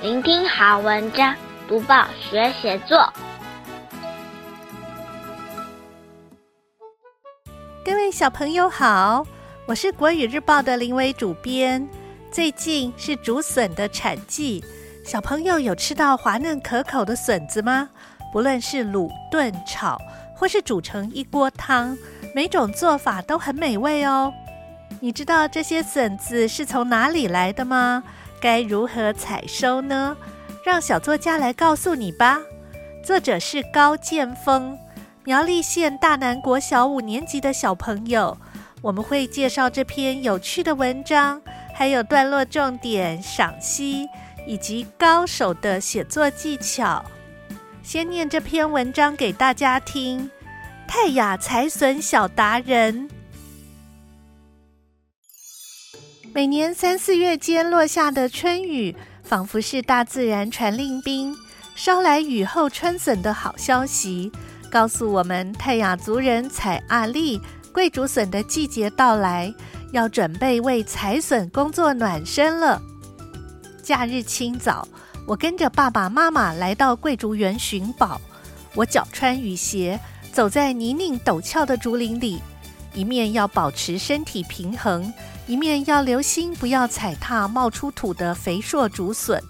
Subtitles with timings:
[0.00, 1.34] 聆听好文章，
[1.66, 3.12] 读报学写作。
[7.84, 9.26] 各位小朋友好，
[9.66, 11.84] 我是国语日报的林伟主编。
[12.30, 14.62] 最近是竹笋的产季，
[15.04, 17.90] 小朋友有吃到滑嫩可口的笋子吗？
[18.32, 20.00] 不论是卤、炖、炒，
[20.36, 21.98] 或是煮成一锅汤，
[22.32, 24.32] 每种做法都很美味哦。
[25.00, 28.04] 你知道这些笋子是从哪里来的吗？
[28.40, 30.16] 该如何采收呢？
[30.64, 32.40] 让小作家来告诉你吧。
[33.04, 34.78] 作者是高建峰，
[35.24, 38.36] 苗栗县大南国小五年级的小朋友。
[38.82, 41.40] 我们会介绍这篇有趣的文章，
[41.74, 44.06] 还有段落重点、赏析
[44.46, 47.04] 以及高手的写作技巧。
[47.82, 50.30] 先念这篇文章给大家听。
[50.86, 53.08] 泰雅采笋小达人。
[56.38, 61.36] 每年三四月间落下的春雨，仿佛是大自然传令兵，
[61.74, 64.30] 捎来雨后春笋的好消息，
[64.70, 67.40] 告诉我们泰雅族人采阿丽
[67.72, 69.52] 桂竹笋的季节到来，
[69.90, 72.80] 要准备为采笋工作暖身了。
[73.82, 74.86] 假日清早，
[75.26, 78.20] 我跟着爸爸妈妈来到桂竹园寻宝，
[78.76, 79.98] 我脚穿雨鞋，
[80.32, 82.40] 走在泥泞陡峭的竹林里，
[82.94, 85.12] 一面要保持身体平衡。
[85.46, 89.42] 一面要留心，不要踩踏冒出土的肥硕竹笋。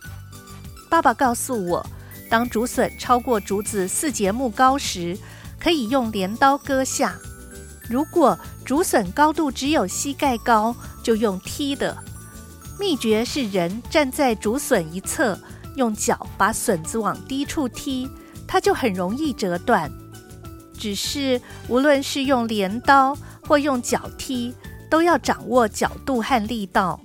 [0.89, 1.85] 爸爸告诉我，
[2.31, 5.19] 当竹笋超过竹子四节木高时，
[5.59, 7.11] 可以用镰刀割下；
[7.89, 11.97] 如果竹笋高度只有膝盖高，就用踢的。
[12.79, 15.37] 秘诀是人站在竹笋一侧，
[15.75, 18.09] 用脚把笋子往低处踢，
[18.47, 19.91] 它就很容易折断。
[20.79, 24.55] 只是无论是用镰刀或用脚踢，
[24.89, 27.01] 都要掌握角度和力道。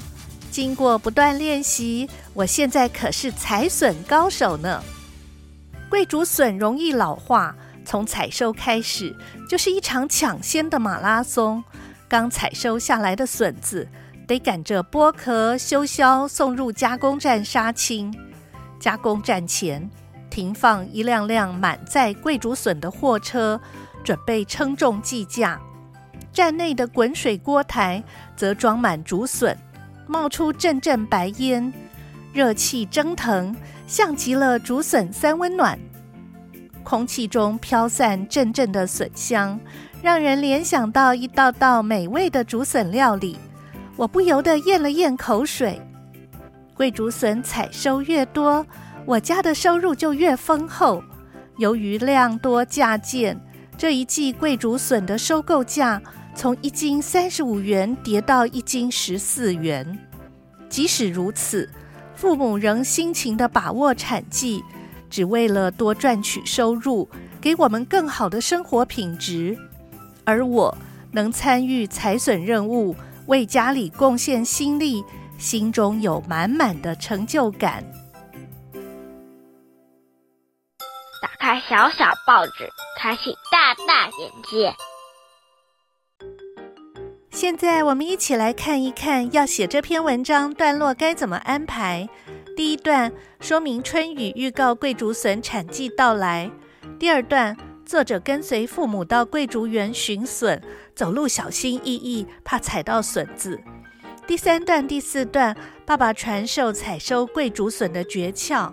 [0.52, 4.84] 经过不断练习，我现在可是采笋高手呢。
[5.90, 9.16] 桂竹笋容易老化，从采收开始
[9.50, 11.64] 就是一场抢先的马拉松。
[12.08, 13.88] 刚采收下来的笋子
[14.28, 18.16] 得赶着剥壳、修削，送入加工站杀青。
[18.80, 19.90] 加工站前
[20.34, 23.62] 停放一辆辆满载桂竹笋的货车，
[24.04, 25.62] 准备称重计价。
[26.32, 28.04] 站内的滚水锅台
[28.36, 29.56] 则装满竹笋，
[30.08, 31.72] 冒出阵阵白烟，
[32.34, 33.56] 热气蒸腾，
[33.86, 35.78] 像极了竹笋三温暖。
[36.84, 39.60] 空气中飘散阵阵的笋香，
[40.02, 43.38] 让人联想到一道道美味的竹笋料理。
[43.96, 45.80] 我不由得咽了咽口水。
[46.74, 48.66] 桂竹笋采收越多，
[49.06, 51.04] 我家的收入就越丰厚。
[51.58, 53.40] 由于量多价贱，
[53.78, 56.02] 这一季桂竹笋的收购价。
[56.36, 60.00] 从一斤三十五元跌到一斤十四元，
[60.68, 61.70] 即使如此，
[62.16, 64.64] 父母仍辛勤地把握产季，
[65.12, 67.08] 只为了多赚取收入，
[67.40, 69.56] 给我们更好的生活品质。
[70.24, 70.76] 而我
[71.12, 72.96] 能参与采笋任务，
[73.28, 75.04] 为家里贡献心力，
[75.38, 77.84] 心中有满满的成就感。
[81.44, 84.74] 开小小报纸，开启大大眼界。
[87.32, 92.08] 现在我们一起来看一看，要写这篇文章段落该怎么安排。
[92.56, 93.12] 第一段
[93.42, 96.50] 说明春雨预告桂竹笋产季到来。
[96.98, 100.64] 第二段，作者跟随父母到桂竹园寻笋，
[100.96, 103.60] 走路小心翼翼，怕踩到笋子。
[104.26, 105.54] 第三段、第四段，
[105.86, 108.72] 爸爸传授采收桂竹笋的诀窍。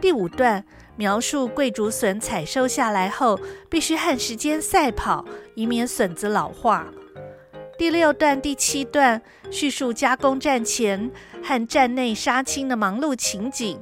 [0.00, 0.64] 第五段，
[0.96, 3.38] 描述桂竹笋采收下来后，
[3.68, 6.86] 必须和时间赛跑，以免笋子老化。
[7.78, 9.20] 第六段、第七段
[9.50, 11.10] 叙述加工站前
[11.42, 13.78] 和站内杀青的忙碌情景。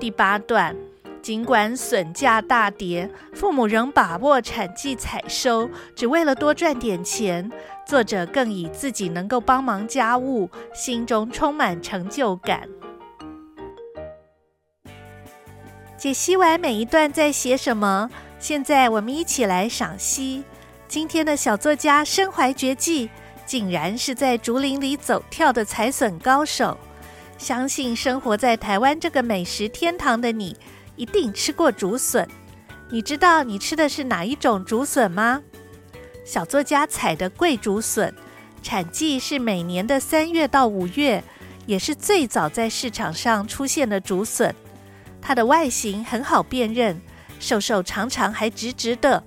[0.00, 0.74] 第八段，
[1.20, 7.50] 尽管笋价大跌，父母仍把握产季采收，只为了多赚点钱。
[7.86, 12.68] 作者更以自己能够帮忙家务，心中充满成就感。
[15.98, 18.08] 解析完每一段在写什么，
[18.38, 20.44] 现在我们一起来赏析。
[20.86, 23.10] 今天的小作家身怀绝技，
[23.44, 26.78] 竟然是在竹林里走跳的采笋高手。
[27.36, 30.56] 相信生活在台湾这个美食天堂的你，
[30.94, 32.28] 一定吃过竹笋。
[32.90, 35.42] 你知道你吃的是哪一种竹笋吗？
[36.24, 38.14] 小作家采的贵竹笋，
[38.62, 41.24] 产季是每年的三月到五月，
[41.66, 44.54] 也是最早在市场上出现的竹笋。
[45.20, 47.00] 它的外形很好辨认，
[47.38, 49.22] 瘦瘦长长还直直的。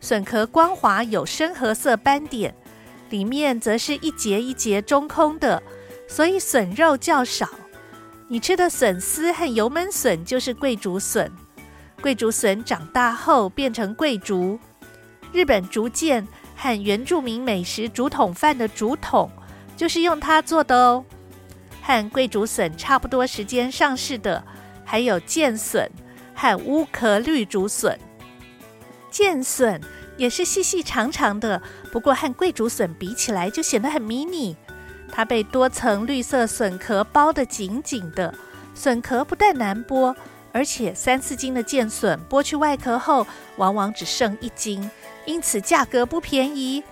[0.00, 2.54] 笋壳光滑，有深褐色斑点，
[3.10, 5.62] 里面则是一节一节中空的，
[6.06, 7.48] 所以笋肉较少。
[8.28, 11.32] 你吃的笋丝和油焖笋就是桂竹笋。
[12.00, 14.58] 桂竹笋长大后变成桂竹。
[15.32, 19.30] 日本竹剑和原住民美食竹筒饭的竹筒
[19.76, 21.04] 就是用它做的哦。
[21.82, 24.44] 和桂竹笋差不多时间上市的，
[24.90, 25.90] 还有剑笋
[26.34, 27.98] 和乌壳绿竹笋。
[29.10, 29.78] 剑笋
[30.16, 31.60] 也是细细长长的，
[31.92, 34.56] 不过和桂竹笋比起来就显得很迷你。
[35.12, 38.34] 它被多层绿色笋壳包得紧紧的，
[38.74, 40.16] 笋壳不但难剥，
[40.52, 43.26] 而且三四斤的剑笋剥去外壳后，
[43.56, 44.90] 往往只剩一斤，
[45.26, 46.82] 因此价格不便宜。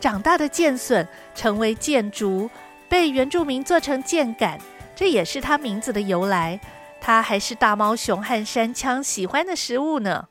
[0.00, 2.48] 长大的剑笋成为剑竹，
[2.88, 4.58] 被原住民做成剑杆，
[4.94, 6.58] 这也是它名字的由来。
[7.00, 10.28] 它还是大猫熊和山羌喜欢的食物呢。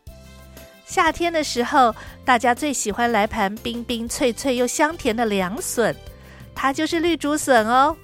[0.85, 5.95] 夏天的时候，大家最喜欢来盘冰冰脆脆又香甜的凉笋。
[6.53, 7.97] 它就是绿竹笋哦，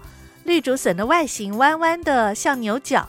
[0.43, 3.07] 绿竹笋的外形弯弯的，像牛角，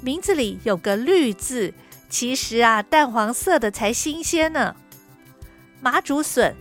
[0.00, 1.74] 名字里有个“绿”字。
[2.08, 4.74] 其实啊，淡黄色的才新鲜呢。
[5.80, 6.56] 麻竹笋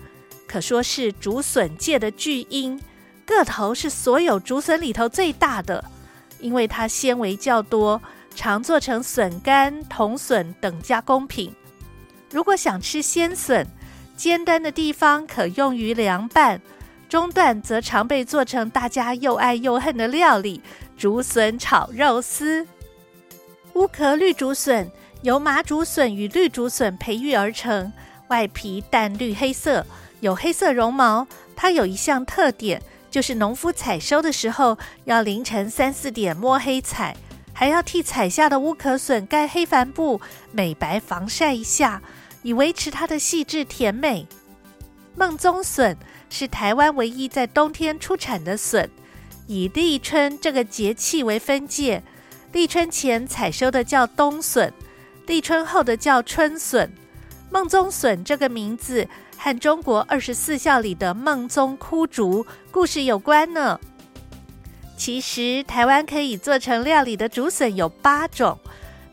[0.48, 2.80] 可说是竹笋界的巨婴，
[3.26, 5.84] 个头是所有竹笋里头最大的，
[6.40, 8.02] 因为它纤维较多，
[8.36, 11.54] 常做成笋干、筒笋等加工品。
[12.32, 13.68] 如果想吃鲜笋，
[14.16, 16.62] 尖端的地方可用于凉拌。
[17.08, 20.62] 中段则常被做成大家又爱又恨的料理——
[20.96, 22.68] 竹笋炒肉丝。
[23.74, 24.92] 乌壳绿竹笋
[25.24, 27.92] 由麻竹笋与绿竹笋培育而成，
[28.28, 29.84] 外皮淡绿黑色，
[30.20, 31.28] 有黑色绒毛。
[31.56, 37.18] 它有一项特点，就是农夫采收的时候要凌晨三四点摸黑采，
[37.60, 40.22] 还要替采下的乌壳笋盖黑帆布，
[40.54, 42.02] 美白防晒一下，
[42.42, 44.26] 以维持它的细致甜美。
[45.18, 45.98] 梦中笋。
[46.30, 48.88] 是台湾唯一在冬天出产的笋，
[49.48, 52.04] 以立春这个节气为分界。
[52.52, 54.72] 立春前采收的叫冬笋，
[55.26, 56.94] 立春后的叫春笋。
[57.50, 59.08] 梦中笋这个名字
[59.38, 63.80] 和中国二十四孝里的梦中枯竹故事有关呢。
[65.00, 68.60] 其实台湾可以做成料理的竹笋有八种，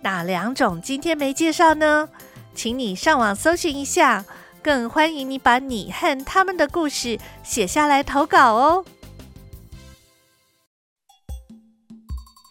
[0.02, 2.08] 哪两种今天没介绍呢？
[2.56, 4.24] 请你上网搜寻一下。
[4.60, 8.84] 更欢迎你把你和他们的故事写下来投稿哦！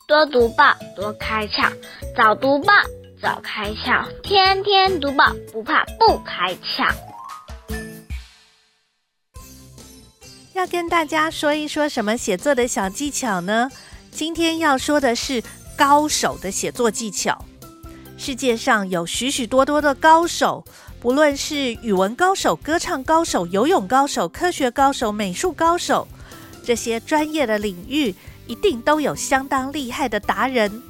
[0.08, 1.70] 多读报，多开窍；
[2.16, 2.72] 早读报，
[3.22, 6.90] 早开窍；天天读报，不怕不开窍。
[10.56, 13.70] 要跟大家说一说什么写作的小技巧呢？
[14.10, 15.44] 今天要说的是
[15.76, 17.44] 高手的写作技巧。
[18.16, 20.64] 世界上有许许多多的高手。
[21.02, 26.08] 不论是语文高手、歌唱高手、游泳高手、科学高手、美术高手，
[26.64, 28.16] 这些专业的领域
[28.48, 30.82] 一定都有相当厉害的达人。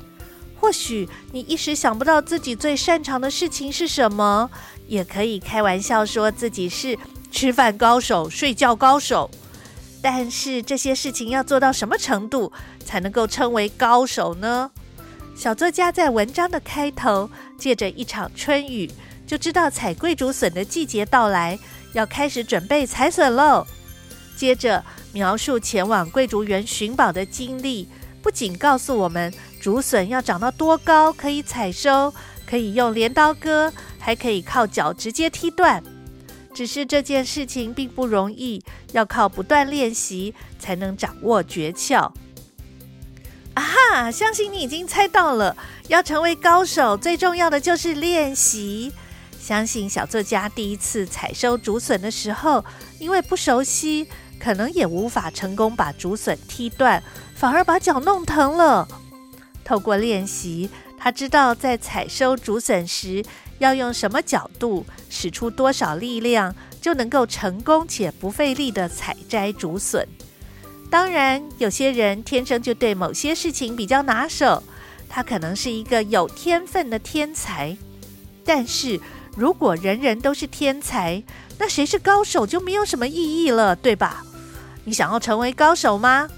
[0.57, 4.49] 或许你一时想不到自己最擅长的事情是什么，
[4.87, 6.97] 也可以开玩笑说自己是
[7.31, 9.29] 吃饭高手、睡觉高手。
[10.07, 12.53] 但是这些事情要做到什么程度
[12.85, 14.69] 才能够称为高手呢？
[15.35, 18.87] 小作家在文章的开头借着一场春雨。
[19.25, 21.57] 就知道采桂竹笋的季节到来，
[21.93, 23.65] 要开始准备采笋喽。
[24.37, 27.89] 接着描述前往桂竹园寻宝的经历，
[28.21, 32.13] 不仅告诉我们竹笋要长到多高可以采收，
[32.47, 35.83] 可以用镰刀割，还可以靠脚直接踢断。
[36.55, 42.09] 只是这件事情并不容易，要靠不断练习才能掌握诀窍。
[43.53, 44.09] 啊哈！
[44.09, 45.55] 相信你已经猜到了，
[45.89, 48.93] 要成为高手，最重要的就是练习。
[49.37, 52.63] 相信小作家第一次采收竹笋的时候，
[52.99, 54.07] 因为不熟悉，
[54.39, 57.03] 可能也无法成功把竹笋踢断，
[57.35, 58.87] 反而把脚弄疼了。
[59.65, 63.23] 透过练习，他知道在采收竹笋时
[63.59, 70.07] 要用什么角度，使出多少力量，就能够成功且不费力地采摘竹笋。
[70.89, 74.63] 当然，有些人天生就对某些事情比较拿手，
[75.09, 77.77] 他可能是一个有天分的天才，
[78.45, 78.99] 但是。
[79.37, 81.21] 如果人人都是天才，
[81.57, 84.23] 那谁是高手就没有什么意义了，对吧？
[84.85, 86.29] 你想要成为高手吗？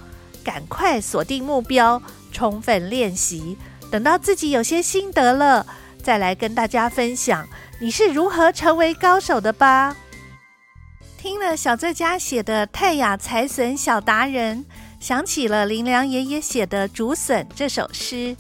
[0.43, 3.55] 赶快锁定目标，充分练习，
[3.91, 5.67] 等到自己有些心得了，
[6.01, 7.47] 再来跟大家分享
[7.79, 9.95] 你是如何成为高手的吧。
[11.17, 14.59] 听了小作家写的《泰雅财神小达人》，
[14.99, 18.35] 想起了林良爷爷写的《竹笋》这首诗。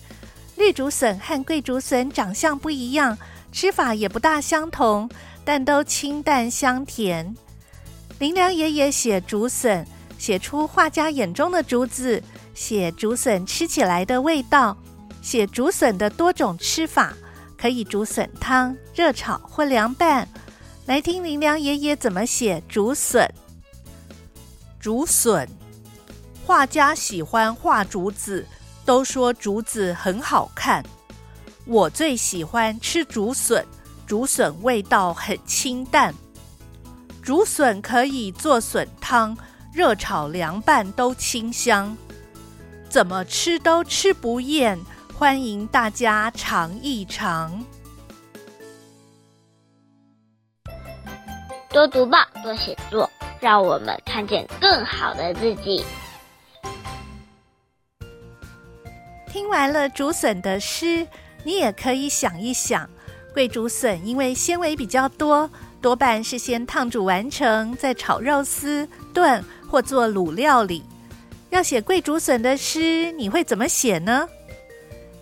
[0.55, 3.17] 绿竹笋和桂竹笋长相不一样。
[3.49, 5.09] 吃法也不大相同，
[5.43, 7.35] 但都清淡香甜。
[8.19, 9.87] 林良爷爷写竹笋，
[10.19, 12.21] 写出画家眼中的竹子，
[12.53, 14.77] 写竹笋吃起来的味道，
[15.21, 17.15] 写竹笋的多种吃法，
[17.57, 20.27] 可以竹笋汤、热炒或凉拌。
[20.85, 23.29] 来听林良爷爷怎么写竹笋。
[24.79, 25.47] 竹笋，
[26.45, 28.45] 画家喜欢画竹子，
[28.85, 30.81] 都说竹子很好看。
[31.65, 33.65] 我最喜欢吃竹笋，
[34.05, 36.13] 竹笋味道很清淡。
[37.21, 39.37] 竹笋可以做笋汤，
[39.73, 41.97] 热炒凉拌都清香，
[42.87, 44.79] 怎么吃都吃不厌。
[45.19, 47.65] 欢迎大家尝一尝。
[51.71, 53.09] 多读报，多写作，
[53.39, 55.83] 让我们看见更好的自己。
[59.25, 61.07] 听完了竹笋的诗，
[61.43, 62.87] 你也可以想一想，
[63.33, 65.49] 桂竹笋因为纤维比较多。
[65.81, 70.83] 多半是先烫煮完成，再炒肉丝、炖或做卤料理。
[71.49, 74.29] 要写桂竹笋的诗，你会怎么写呢？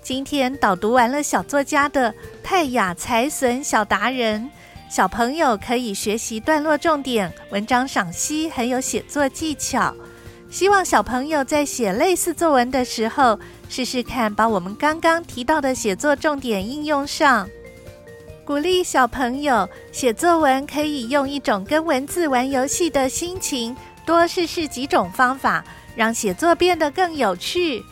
[0.06, 2.12] 今天导读完了小作家的
[2.44, 4.40] 《泰雅财神小达人》，
[4.96, 9.92] 小朋友可以学习段落重点、文章赏析，还有写作技巧。
[10.48, 17.50] 希望小朋友在写类似作文的时候，试试看把我们刚刚提到的写作重点应用上。
[18.46, 27.84] 鼓励小朋友写作文，可以用一种跟文字玩游戏的心情，多试试几种方法，让写作变得更有趣。